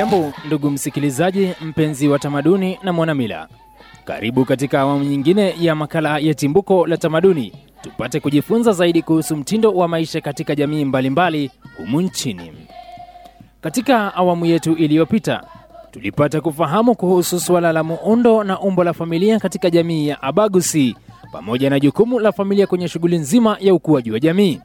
Ujambo 0.00 0.32
ndugu 0.46 0.70
msikilizaji, 0.70 1.52
mpenzi 1.60 2.08
wa 2.08 2.18
tamaduni 2.18 2.78
na 2.82 2.92
mwanamila, 2.92 3.48
karibu 4.04 4.44
katika 4.44 4.80
awamu 4.80 5.04
nyingine 5.04 5.54
ya 5.60 5.74
makala 5.74 6.18
ya 6.18 6.34
Chimbuko 6.34 6.86
la 6.86 6.96
Tamaduni, 6.96 7.52
tupate 7.82 8.20
kujifunza 8.20 8.72
zaidi 8.72 9.02
kuhusu 9.02 9.36
mtindo 9.36 9.72
wa 9.72 9.88
maisha 9.88 10.20
katika 10.20 10.54
jamii 10.54 10.84
mbalimbali 10.84 11.50
humu 11.76 12.00
nchini. 12.00 12.52
Katika 13.60 14.14
awamu 14.14 14.46
yetu 14.46 14.72
iliyopita 14.76 15.44
tulipata 15.90 16.40
kufahamu 16.40 16.94
kuhusu 16.94 17.40
suala 17.40 17.72
la 17.72 17.84
muundo 17.84 18.44
na 18.44 18.60
umbo 18.60 18.84
la 18.84 18.92
familia 18.92 19.38
katika 19.38 19.70
jamii 19.70 20.08
ya 20.08 20.22
Abagusi 20.22 20.96
pamoja 21.32 21.70
na 21.70 21.80
jukumu 21.80 22.20
la 22.20 22.32
familia 22.32 22.66
kwenye 22.66 22.88
shughuli 22.88 23.18
nzima 23.18 23.56
ya 23.60 23.74
ukuaji 23.74 24.12
wa 24.12 24.20
jamii. 24.20 24.60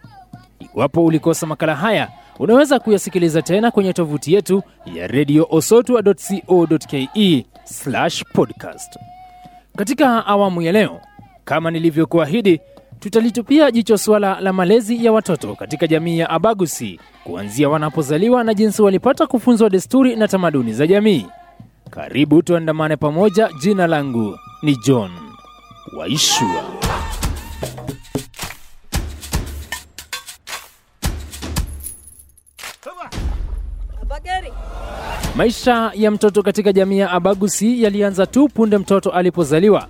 Iwapo 0.75 1.05
ulikosa 1.05 1.45
makala 1.47 1.75
haya, 1.75 2.09
unaweza 2.39 2.79
kuyasikiliza 2.79 3.41
tena 3.41 3.71
kwenye 3.71 3.93
tovuti 3.93 4.33
yetu 4.33 4.63
ya 4.95 5.07
redio 5.07 5.47
osotwa.co.ke 5.49 7.45
podcast. 8.33 8.97
Katika 9.77 10.25
awamu 10.25 10.61
ya 10.61 10.71
leo, 10.71 11.01
kama 11.45 11.71
nilivyokuahidi, 11.71 12.61
tutalitupia 12.99 13.71
jicho 13.71 13.97
suala 13.97 14.39
la 14.41 14.53
malezi 14.53 15.05
ya 15.05 15.11
watoto 15.11 15.55
katika 15.55 15.87
jamii 15.87 16.19
ya 16.19 16.29
Abagusi 16.29 16.99
kuanzia 17.23 17.69
wanapozaliwa 17.69 18.43
na 18.43 18.53
jinsi 18.53 18.81
walipata 18.81 19.27
kufunzwa 19.27 19.69
desturi 19.69 20.15
na 20.15 20.27
tamaduni 20.27 20.73
za 20.73 20.87
jamii. 20.87 21.25
Karibu 21.89 22.41
tuandamane 22.41 22.97
pamoja. 22.97 23.49
Jina 23.59 23.87
langu 23.87 24.37
ni 24.63 24.75
John 24.75 25.11
Waishua. 25.97 26.63
Maisha 35.35 35.91
ya 35.95 36.11
mtoto 36.11 36.43
katika 36.43 36.73
jamii 36.73 36.97
ya 36.99 37.11
Abagusi 37.11 37.83
yalianza 37.83 38.25
tu 38.25 38.47
punde 38.49 38.77
mtoto 38.77 39.09
alipozaliwa, 39.09 39.87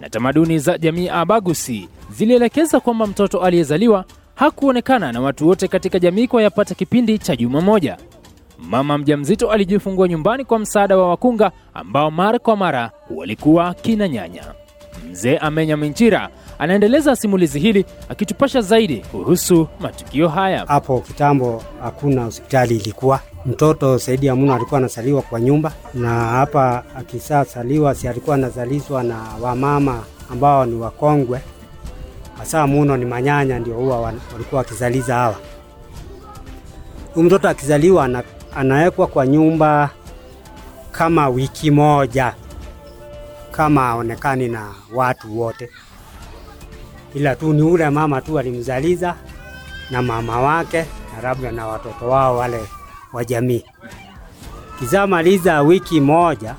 na 0.00 0.08
tamaduni 0.10 0.58
za 0.58 0.78
jamii 0.78 1.06
ya 1.06 1.14
Abagusi 1.14 1.88
zilielekeza 2.10 2.80
kwamba 2.80 3.06
mtoto 3.06 3.40
aliyezaliwa 3.40 4.04
hakuonekana 4.34 5.12
na 5.12 5.20
watu 5.20 5.48
wote 5.48 5.68
katika 5.68 5.98
jamii 5.98 6.26
kwa 6.26 6.42
yapata 6.42 6.74
kipindi 6.74 7.18
cha 7.18 7.36
juma 7.36 7.60
moja. 7.60 7.96
Mama 8.58 8.98
mjamzito 8.98 9.50
alijifungua 9.50 10.08
nyumbani 10.08 10.44
kwa 10.44 10.58
msaada 10.58 10.96
wa 10.96 11.08
wakunga 11.08 11.52
ambao 11.74 12.10
mara 12.10 12.38
kwa 12.38 12.56
mara 12.56 12.90
walikuwa 13.10 13.74
kina 13.74 14.08
nyanya. 14.08 14.42
Mzee 15.10 15.36
Amenya 15.38 15.76
Minchira 15.76 16.28
anaendeleza 16.58 17.16
simulizi 17.16 17.58
hili 17.60 17.84
akitupasha 18.08 18.60
zaidi 18.60 18.96
kuhusu 18.96 19.68
matukio 19.80 20.28
haya. 20.28 20.64
Hapo 20.68 21.00
kitambo 21.00 21.62
hakuna 21.82 22.24
hospitali 22.24 22.76
ilikuwa. 22.76 23.20
Mtoto 23.46 23.98
Saidi 23.98 24.26
ya 24.26 24.34
Muno 24.36 24.54
alikuwa 24.54 24.78
anasaliwa 24.78 25.22
kwa 25.22 25.40
nyumba, 25.40 25.72
na 25.94 26.08
hapa 26.24 26.84
akisasaliwa, 26.96 27.94
si 27.94 28.08
alikuwa 28.08 28.36
anazalishwa 28.36 29.02
na 29.02 29.18
wamama 29.40 30.02
ambao 30.32 30.66
ni 30.66 30.74
wakongwe, 30.80 31.40
hasa 32.38 32.66
Muno 32.66 32.96
ni 32.96 33.04
manyanya, 33.04 33.58
ndio 33.58 33.74
huwa 33.74 34.00
walikuwa 34.00 34.58
wakizaliza 34.58 35.14
hawa. 35.14 35.36
Huyu 37.14 37.26
mtoto 37.26 37.48
akizaliwa 37.48 38.04
ana, 38.04 38.22
anawekwa 38.56 39.06
kwa 39.06 39.26
nyumba 39.26 39.90
kama 40.92 41.28
wiki 41.28 41.70
moja, 41.70 42.34
kama 43.50 43.88
aonekani 43.88 44.48
na 44.48 44.66
watu 44.94 45.40
wote, 45.40 45.70
ila 47.14 47.36
tu 47.36 47.52
ni 47.52 47.62
ule 47.62 47.90
mama 47.90 48.20
tu 48.20 48.38
alimzaliza 48.38 49.14
na 49.90 50.02
mama 50.02 50.40
wake 50.40 50.84
na 51.16 51.22
labda 51.22 51.52
na 51.52 51.66
watoto 51.66 52.08
wao 52.08 52.36
wale 52.36 52.60
wa 53.12 53.24
jamii. 53.24 53.64
Kizamaliza 54.78 55.62
wiki 55.62 56.00
moja 56.00 56.54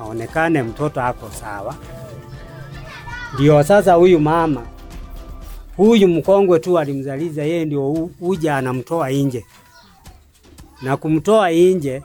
aonekane 0.00 0.62
mtoto 0.62 1.02
ako 1.02 1.30
sawa, 1.30 1.74
ndio 3.34 3.62
sasa 3.64 3.92
huyu 3.94 4.20
mama 4.20 4.66
huyu 5.76 6.08
mkongwe 6.08 6.58
tu 6.58 6.78
alimzaliza 6.78 7.42
yeye, 7.44 7.64
ndio 7.64 8.10
uja 8.20 8.56
anamtoa 8.56 9.10
nje, 9.10 9.46
na 10.82 10.96
kumtoa 10.96 11.50
nje 11.50 12.02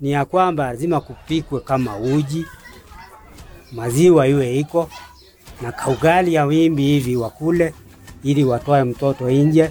ni 0.00 0.10
ya 0.12 0.24
kwamba 0.24 0.64
lazima 0.66 1.00
kupikwe 1.00 1.60
kama 1.60 1.96
uji, 1.96 2.46
maziwa 3.72 4.26
iwe 4.28 4.56
iko 4.56 4.90
na 5.62 5.72
kaugali 5.72 6.34
ya 6.34 6.44
wimbi 6.44 6.82
hivi 6.82 7.16
wakule, 7.16 7.74
ili 8.22 8.44
watoe 8.44 8.84
mtoto 8.84 9.30
nje, 9.30 9.70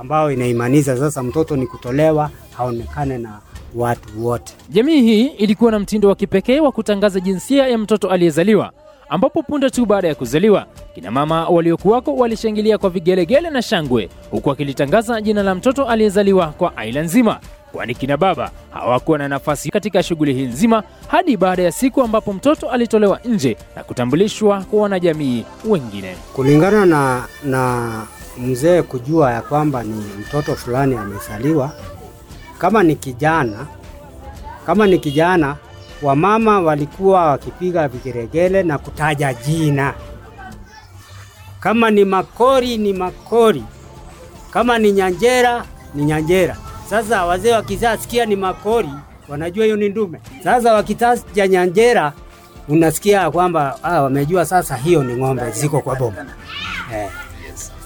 ambao 0.00 0.32
inaimaniza 0.32 0.96
sasa 0.98 1.22
mtoto 1.22 1.56
ni 1.56 1.66
kutolewa 1.66 2.30
haonekane 2.56 3.18
na 3.18 3.38
watu 3.74 4.26
wote. 4.26 4.52
Jamii 4.70 5.02
hii 5.02 5.26
ilikuwa 5.26 5.70
na 5.70 5.78
mtindo 5.78 6.08
wa 6.08 6.14
kipekee 6.14 6.60
wa 6.60 6.72
kutangaza 6.72 7.20
jinsia 7.20 7.66
ya 7.68 7.78
mtoto 7.78 8.10
aliyezaliwa, 8.10 8.72
ambapo 9.08 9.42
punde 9.42 9.70
tu 9.70 9.86
baada 9.86 10.08
ya 10.08 10.14
kuzaliwa 10.14 10.66
kina 10.94 11.10
mama 11.10 11.48
waliokuwako 11.48 12.14
walishangilia 12.16 12.78
kwa 12.78 12.90
vigelegele 12.90 13.50
na 13.50 13.62
shangwe, 13.62 14.08
huku 14.30 14.50
akilitangaza 14.50 15.20
jina 15.20 15.42
la 15.42 15.54
mtoto 15.54 15.84
aliyezaliwa 15.88 16.46
kwa 16.46 16.76
aila 16.76 17.02
nzima, 17.02 17.40
kwani 17.72 17.94
kina 17.94 18.16
baba 18.16 18.50
hawakuwa 18.70 19.18
na 19.18 19.28
nafasi 19.28 19.70
katika 19.70 20.02
shughuli 20.02 20.34
hii 20.34 20.42
nzima 20.46 20.82
hadi 21.08 21.36
baada 21.36 21.62
ya 21.62 21.72
siku 21.72 22.02
ambapo 22.02 22.32
mtoto 22.32 22.70
alitolewa 22.70 23.20
nje 23.24 23.56
na 23.76 23.84
kutambulishwa 23.84 24.62
kwa 24.64 24.82
wanajamii 24.82 25.44
wengine. 25.64 26.16
Kulingana 26.34 26.86
na, 26.86 27.24
na 27.44 27.90
mzee 28.38 28.82
kujua 28.82 29.32
ya 29.32 29.42
kwamba 29.42 29.82
ni 29.82 30.02
mtoto 30.20 30.54
fulani 30.56 30.96
amezaliwa, 30.96 31.72
kama 32.62 32.82
ni 32.82 32.96
kijana, 32.96 33.66
kama 34.66 34.86
ni 34.86 34.98
kijana, 34.98 35.56
wamama 36.02 36.60
walikuwa 36.60 37.26
wakipiga 37.26 37.88
vigeregele 37.88 38.62
na 38.62 38.78
kutaja 38.78 39.34
jina. 39.34 39.94
Kama 41.60 41.90
ni 41.90 42.04
makori 42.04 42.76
ni 42.78 42.92
makori, 42.92 43.64
kama 44.50 44.78
ni 44.78 44.92
nyanjera 44.92 45.64
ni 45.94 46.04
nyanjera. 46.04 46.56
Sasa 46.90 47.24
wazee 47.24 47.52
wakisasikia 47.52 48.26
ni 48.26 48.36
makori, 48.36 48.90
wanajua 49.28 49.64
hiyo 49.64 49.76
ni 49.76 49.88
ndume. 49.88 50.20
Sasa 50.44 50.74
wakitaja 50.74 51.48
nyanjera, 51.48 52.12
unasikia 52.68 53.30
kwamba 53.30 53.78
ah, 53.82 54.02
wamejua 54.02 54.44
sasa 54.46 54.76
hiyo 54.76 55.02
ni 55.04 55.14
ng'ombe 55.16 55.50
ziko 55.50 55.80
kwa 55.80 55.96
boma 55.96 56.26
eh. 56.94 57.10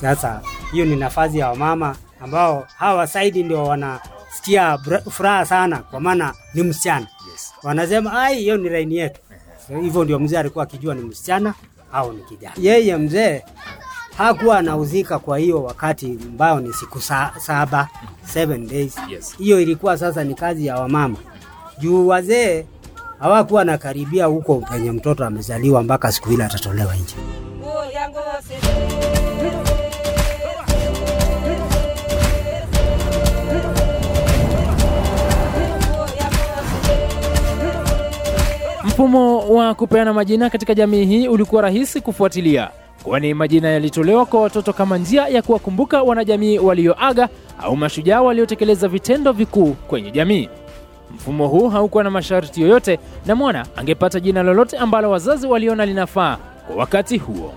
Sasa 0.00 0.41
hiyo 0.72 0.84
ni 0.84 0.97
nafasi 0.97 1.38
ya 1.38 1.48
wamama 1.48 1.97
ambao 2.20 2.66
hawa 2.78 3.06
saidi 3.06 3.42
ndio 3.42 3.65
wanasikia 4.41 4.78
furaha 5.10 5.44
sana, 5.47 5.78
kwa 5.78 6.00
maana 6.00 6.34
ni 6.54 6.62
msichana 6.62 7.06
yes. 7.32 7.52
Wanasema 7.62 8.22
ai, 8.22 8.38
hiyo 8.38 8.56
ni 8.56 8.69
laini 8.69 8.97
yetu. 8.97 9.20
Hivyo 9.82 10.04
ndio 10.04 10.19
mzee 10.19 10.38
alikuwa 10.38 10.64
akijua 10.64 10.94
ni 10.94 11.02
msichana 11.02 11.54
au 11.92 12.12
ni 12.12 12.22
kijana. 12.22 12.54
Yeye 12.60 12.97
mzee 12.97 13.42
hakuwa 14.19 14.58
anauzika 14.58 15.19
kwa 15.19 15.38
hiyo 15.38 15.62
wakati 15.62 16.19
ambao 16.26 16.60
ni 16.60 16.72
siku 16.72 17.00
sa, 17.00 17.32
saba 17.38 17.88
seven 18.24 18.69
days 18.69 18.94
hiyo 19.38 19.56
yes. 19.58 19.62
Ilikuwa 19.66 19.98
sasa 19.98 20.24
ni 20.24 20.34
kazi 20.34 20.66
ya 20.66 20.76
wamama 20.76 21.16
juu 21.78 22.06
wazee 22.06 22.66
hawakuwa 23.18 23.64
nakaribia 23.64 24.26
huko 24.26 24.54
penye 24.72 24.92
mtoto 24.92 25.24
amezaliwa 25.24 25.82
mpaka 25.82 26.12
siku 26.12 26.32
ile 26.32 26.44
atatolewa 26.44 26.94
nje. 26.97 27.14
Mfumo 39.01 39.39
wa 39.39 39.75
kupeana 39.75 40.13
majina 40.13 40.51
katika 40.51 40.75
jamii 40.75 41.04
hii 41.04 41.28
ulikuwa 41.28 41.63
rahisi 41.63 42.01
kufuatilia, 42.01 42.71
kwani 43.03 43.34
majina 43.34 43.69
yalitolewa 43.69 44.27
kwa 44.27 44.41
watoto 44.43 44.72
kama 44.72 44.98
njia 44.98 45.28
ya 45.28 45.43
kuwakumbuka 45.43 46.03
wanajamii 46.03 46.59
walioaga 46.59 47.28
au 47.59 47.77
mashujaa 47.77 48.22
waliotekeleza 48.22 48.89
vitendo 48.89 49.33
vikuu 49.33 49.72
kwenye 49.72 50.10
jamii. 50.10 50.48
Mfumo 51.15 51.48
huu 51.48 51.69
haukuwa 51.69 52.04
na 52.04 52.10
masharti 52.10 52.63
yoyote, 52.63 52.98
na 53.27 53.34
mwana 53.34 53.66
angepata 53.77 54.21
jina 54.21 54.43
lolote 54.43 54.77
ambalo 54.78 55.10
wazazi 55.10 55.47
waliona 55.47 55.87
linafaa 55.87 56.37
kwa 56.66 56.77
wakati 56.77 57.19
huo. 57.19 57.53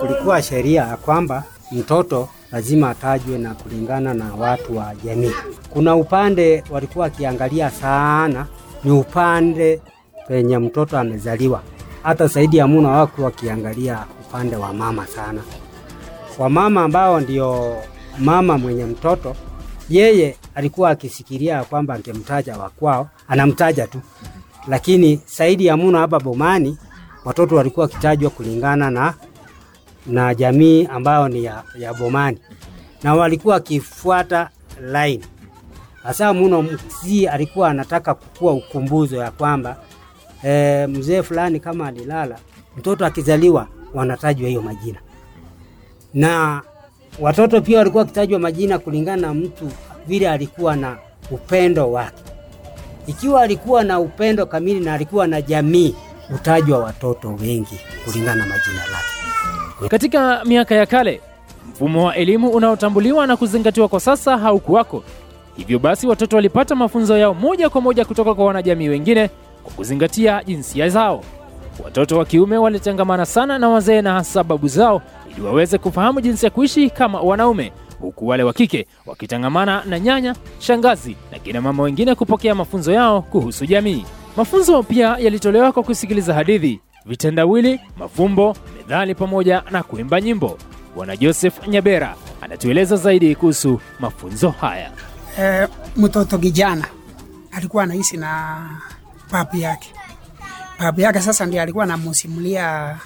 Kulikuwa 0.00 0.42
sheria 0.42 0.82
ya 0.82 0.96
kwamba 0.96 1.44
mtoto 1.72 2.28
lazima 2.52 2.90
atajwe 2.90 3.38
na 3.38 3.54
kulingana 3.54 4.14
na 4.14 4.34
watu 4.34 4.76
wa 4.76 4.94
jamii. 5.04 5.32
Kuna 5.70 5.96
upande 5.96 6.64
walikuwa 6.70 7.02
wakiangalia 7.04 7.70
sana, 7.70 8.46
ni 8.84 8.90
upande 8.90 9.80
penye 10.28 10.58
mtoto 10.58 10.98
amezaliwa. 10.98 11.62
Hata 12.02 12.28
Saidi 12.28 12.56
ya 12.56 12.66
Muno 12.66 12.90
wako 12.90 13.22
wakiangalia 13.22 14.04
upande 14.28 14.56
wa 14.56 14.72
mama 14.72 15.06
sana, 15.06 15.42
wamama 16.38 16.82
ambao 16.84 17.20
ndio 17.20 17.76
mama 18.18 18.58
mwenye 18.58 18.84
mtoto, 18.84 19.36
yeye 19.90 20.36
alikuwa 20.54 20.90
akisikiria 20.90 21.64
kwamba 21.64 21.94
angemtaja 21.94 22.56
wakwao, 22.58 23.08
anamtaja 23.28 23.86
tu, 23.86 24.00
lakini 24.68 25.20
Saidi 25.26 25.66
ya 25.66 25.76
Muno 25.76 25.98
hapa 25.98 26.20
Bomani 26.20 26.78
watoto 27.24 27.56
walikuwa 27.56 27.86
wakitajwa 27.86 28.30
kulingana 28.30 28.90
na, 28.90 29.14
na 30.06 30.34
jamii 30.34 30.86
ambayo 30.86 31.28
ni 31.28 31.44
ya, 31.44 31.62
ya 31.78 31.94
Bomani. 31.94 32.38
Na 33.02 33.14
walikuwa 33.14 33.54
wakifuata 33.54 34.50
line. 34.92 35.24
Hasa 36.02 36.32
muno 36.32 36.62
mzee 36.62 37.28
alikuwa 37.28 37.70
anataka 37.70 38.14
kukua 38.14 38.52
ukumbuzo 38.52 39.16
ya 39.16 39.30
kwamba 39.30 39.76
e, 40.44 40.86
mzee 40.86 41.22
fulani 41.22 41.60
kama 41.60 41.86
alilala, 41.86 42.38
mtoto 42.76 43.06
akizaliwa 43.06 43.66
wanatajwa 43.94 44.48
hiyo 44.48 44.62
majina, 44.62 44.98
na 46.14 46.62
watoto 47.20 47.60
pia 47.60 47.78
walikuwa 47.78 48.02
wakitajwa 48.02 48.38
majina 48.40 48.78
kulingana 48.78 49.22
na 49.22 49.34
mtu 49.34 49.70
vile 50.06 50.30
alikuwa 50.30 50.76
na 50.76 50.96
upendo 51.30 51.92
wake. 51.92 52.22
Ikiwa 53.06 53.42
alikuwa 53.42 53.84
na 53.84 54.00
upendo 54.00 54.46
kamili 54.46 54.80
na 54.80 54.94
alikuwa 54.94 55.26
na 55.26 55.42
jamii, 55.42 55.94
hutajwa 56.32 56.78
watoto 56.78 57.28
wengi 57.28 57.80
kulingana 58.04 58.34
na 58.34 58.46
majina 58.46 58.86
lake. 58.92 59.88
Katika 59.88 60.44
miaka 60.44 60.74
ya 60.74 60.86
kale, 60.86 61.20
mfumo 61.70 62.04
wa 62.06 62.16
elimu 62.16 62.48
unaotambuliwa 62.50 63.26
na 63.26 63.36
kuzingatiwa 63.36 63.88
kwa 63.88 64.00
sasa 64.00 64.38
haukuwako. 64.38 65.04
Hivyo 65.56 65.78
basi, 65.78 66.06
watoto 66.06 66.36
walipata 66.36 66.74
mafunzo 66.74 67.18
yao 67.18 67.34
moja 67.34 67.70
kwa 67.70 67.80
moja 67.80 68.04
kutoka 68.04 68.34
kwa 68.34 68.44
wanajamii 68.44 68.88
wengine 68.88 69.30
kwa 69.62 69.72
kuzingatia 69.72 70.44
jinsia 70.44 70.88
zao. 70.88 71.24
Watoto 71.84 72.18
wa 72.18 72.24
kiume 72.24 72.56
walitangamana 72.56 73.26
sana 73.26 73.58
na 73.58 73.68
wazee 73.68 74.02
na 74.02 74.12
hasa 74.12 74.44
babu 74.44 74.68
zao 74.68 75.02
ili 75.30 75.40
waweze 75.46 75.78
kufahamu 75.78 76.20
jinsi 76.20 76.46
ya 76.46 76.50
kuishi 76.50 76.90
kama 76.90 77.20
wanaume, 77.20 77.72
huku 78.00 78.28
wale 78.28 78.42
wa 78.42 78.52
kike 78.52 78.86
wakitangamana 79.06 79.82
na 79.84 80.00
nyanya, 80.00 80.34
shangazi 80.58 81.16
na 81.32 81.38
kina 81.38 81.60
mama 81.60 81.82
wengine 81.82 82.14
kupokea 82.14 82.54
mafunzo 82.54 82.92
yao 82.92 83.22
kuhusu 83.22 83.66
jamii. 83.66 84.04
Mafunzo 84.36 84.82
pia 84.82 85.16
yalitolewa 85.18 85.72
kwa 85.72 85.82
kusikiliza 85.82 86.34
hadithi, 86.34 86.80
vitendawili, 87.06 87.80
mafumbo, 87.96 88.56
methali 88.76 89.14
pamoja 89.14 89.62
na 89.70 89.82
kuimba 89.82 90.20
nyimbo. 90.20 90.58
Bwana 90.96 91.16
Joseph 91.16 91.68
Nyabera 91.68 92.14
anatueleza 92.40 92.96
zaidi 92.96 93.34
kuhusu 93.34 93.80
mafunzo 94.00 94.50
haya. 94.50 94.90
E, 95.40 95.68
mtoto 95.96 96.38
kijana 96.38 96.84
alikuwa 97.52 97.82
anaishi 97.84 98.16
na 98.16 98.56
babu 99.32 99.56
yake. 99.56 99.92
Babu 100.78 101.00
yake 101.00 101.20
sasa 101.20 101.46
ndiye 101.46 101.62
alikuwa 101.62 101.84
anamusimulia, 101.84 102.96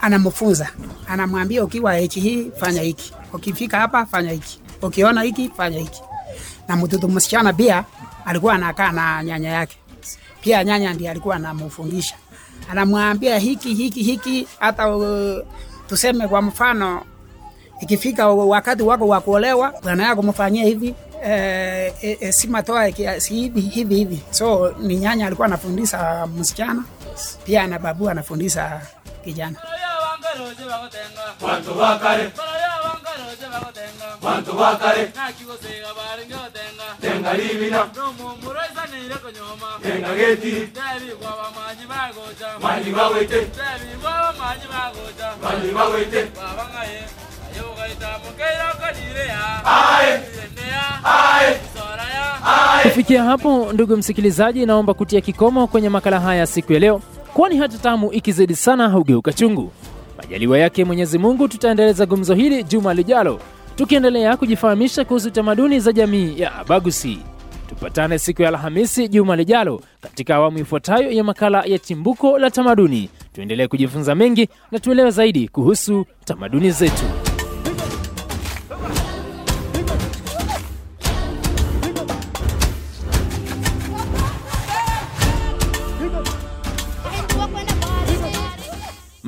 anamfunza, 0.00 0.68
anamwambia 1.08 1.64
ukiwa 1.64 1.94
hichi 1.94 2.20
hii 2.20 2.50
fanya 2.56 2.82
hiki, 2.82 3.12
ukifika 3.32 3.78
hapa 3.78 4.06
fanya 4.06 4.30
hiki, 4.30 4.60
ukiona 4.82 5.22
hiki 5.22 5.50
fanya 5.56 5.78
hiki. 5.78 6.02
Na 6.68 6.76
mtoto 6.76 7.08
msichana 7.08 7.52
pia 7.52 7.84
alikuwa 8.24 8.54
anakaa 8.54 8.92
na 8.92 9.24
nyanya 9.24 9.50
yake, 9.50 9.76
pia 10.40 10.64
nyanya 10.64 10.94
ndiye 10.94 11.10
alikuwa 11.10 11.36
anamfundisha, 11.36 12.14
anamwambia 12.70 13.38
hiki 13.38 13.74
hiki 13.74 14.02
hiki. 14.02 14.48
Hata 14.60 14.96
uh, 14.96 15.38
tuseme 15.88 16.28
kwa 16.28 16.42
mfano 16.42 17.02
ikifika 17.80 18.28
wakati 18.28 18.82
wako 18.82 19.08
wa 19.08 19.20
kuolewa, 19.20 19.74
bwana 19.82 20.02
yako 20.06 20.22
mfanyie 20.22 20.64
hivi 20.64 20.94
eh, 21.24 21.94
eh, 22.02 22.32
si 22.32 22.46
matoa 22.48 22.90
si 23.20 23.34
hivi 23.34 23.60
hivi 23.60 23.94
hivi. 23.94 24.22
So 24.30 24.74
ni 24.80 24.96
nyanya 24.96 25.26
alikuwa 25.26 25.46
anafundisha 25.46 26.26
msichana, 26.26 26.84
pia 27.44 27.66
na 27.66 27.78
babu 27.78 28.10
anafundisha 28.10 28.80
kijana. 29.24 29.56
Tenga 37.00 37.32
libina 37.34 37.84
Tenga 39.82 40.14
geti. 40.14 40.68
Bawete. 42.92 43.48
Bawete 45.74 46.28
Kufikia 52.92 53.24
hapo, 53.24 53.72
ndugu 53.72 53.96
msikilizaji, 53.96 54.66
naomba 54.66 54.94
kutia 54.94 55.20
kikomo 55.20 55.66
kwenye 55.66 55.88
makala 55.88 56.20
haya 56.20 56.46
siku 56.46 56.72
ya 56.72 56.78
leo, 56.78 57.00
kwani 57.34 57.56
hata 57.56 57.78
tamu 57.78 58.12
ikizidi 58.12 58.56
sana 58.56 58.88
hugeuka 58.88 59.32
chungu. 59.32 59.72
Majaliwa 60.18 60.58
yake 60.58 60.84
Mwenyezi 60.84 61.18
Mungu, 61.18 61.48
tutaendeleza 61.48 62.06
gumzo 62.06 62.34
hili 62.34 62.64
juma 62.64 62.94
lijalo, 62.94 63.40
tukiendelea 63.76 64.36
kujifahamisha 64.36 65.04
kuhusu 65.04 65.30
tamaduni 65.30 65.80
za 65.80 65.92
jamii 65.92 66.40
ya 66.40 66.54
Abagusi. 66.54 67.18
Tupatane 67.68 68.18
siku 68.18 68.42
ya 68.42 68.48
Alhamisi 68.48 69.08
juma 69.08 69.36
lijalo 69.36 69.80
katika 70.00 70.34
awamu 70.36 70.58
ifuatayo 70.58 71.10
ya 71.10 71.24
makala 71.24 71.62
ya 71.66 71.78
Chimbuko 71.78 72.38
la 72.38 72.50
Tamaduni. 72.50 73.08
Tuendelee 73.32 73.66
kujifunza 73.66 74.14
mengi 74.14 74.48
na 74.70 74.78
tuelewe 74.78 75.10
zaidi 75.10 75.48
kuhusu 75.48 76.06
tamaduni 76.24 76.70
zetu. 76.70 77.04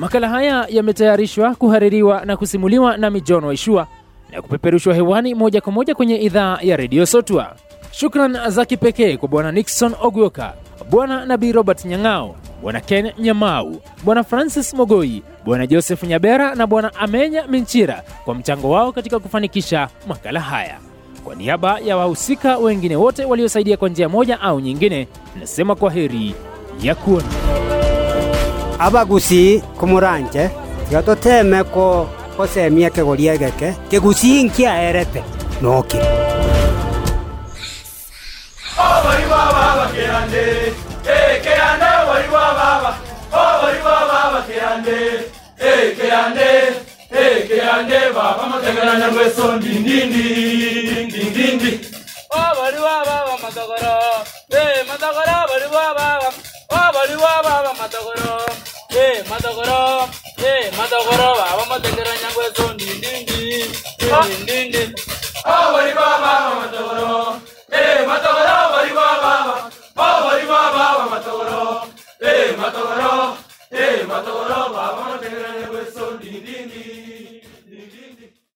Makala 0.05 0.29
haya 0.29 0.65
yametayarishwa, 0.69 1.55
kuhaririwa 1.55 2.25
na 2.25 2.37
kusimuliwa 2.37 2.97
na 2.97 3.09
Mijon 3.09 3.43
Waishua 3.43 3.87
na 4.31 4.41
kupeperushwa 4.41 4.93
hewani 4.93 5.35
moja 5.35 5.61
kwa 5.61 5.71
moja 5.73 5.95
kwenye 5.95 6.15
idhaa 6.15 6.57
ya 6.61 6.77
redio 6.77 7.05
Sotwa. 7.05 7.55
Shukran 7.91 8.49
za 8.51 8.65
kipekee 8.65 9.17
kwa 9.17 9.29
Bwana 9.29 9.51
Nixon 9.51 9.93
Ogwoka, 10.01 10.53
Bwana 10.89 11.25
Nabii 11.25 11.51
Robert 11.51 11.85
Nyang'ao, 11.85 12.35
Bwana 12.61 12.79
Ken 12.81 13.11
Nyamau, 13.19 13.81
Bwana 14.03 14.23
Francis 14.23 14.73
Mogoi, 14.73 15.23
Bwana 15.45 15.67
Joseph 15.67 16.03
Nyabera 16.03 16.55
na 16.55 16.67
Bwana 16.67 16.95
Amenya 16.95 17.47
Minchira 17.47 18.03
kwa 18.25 18.35
mchango 18.35 18.69
wao 18.69 18.91
katika 18.91 19.19
kufanikisha 19.19 19.89
makala 20.07 20.39
haya. 20.39 20.77
Kwa 21.23 21.35
niaba 21.35 21.79
ya 21.79 21.97
wahusika 21.97 22.57
wengine 22.57 22.95
wote 22.95 23.25
waliosaidia 23.25 23.77
kwa 23.77 23.89
njia 23.89 24.09
moja 24.09 24.41
au 24.41 24.59
nyingine, 24.59 25.07
nasema 25.39 25.75
kwa 25.75 25.91
heri 25.91 26.35
ya 26.81 26.95
kuona. 26.95 27.27
Abagusi 28.79 29.63
kumuranje 29.79 30.49
yototeme 30.91 31.63
ko 31.63 32.09
kosemia 32.37 32.89
kegoria 32.89 33.37
geke 33.37 33.73
kegusi 33.89 34.43
nkiaerete 34.43 35.23
noki 35.61 35.99
Eh 45.57 45.95
Eh 47.11 47.41
Eh 47.47 48.47
mategeranya 48.51 49.09
gweso 49.09 49.55
ndindindi 49.55 50.23
ndindindi 51.07 51.71
Obari 52.29 52.79
baba 52.85 53.15
matagoro 53.43 53.95
Eh 54.51 54.83
matagoro 54.87 55.33
obari 55.43 55.67
baba 55.73 56.24
Obari 57.05 57.21
baba 57.21 57.73
matagoro 57.77 58.45
Eh 58.89 59.21
matagoro 59.29 60.09
Eh 60.41 60.71
matagoro 60.77 61.35
baba 61.37 61.65
mategeranya 61.69 62.29
gweso 62.33 62.73
ndindindi 62.73 63.65
ndindindi 64.09 64.81
Obari 64.81 65.04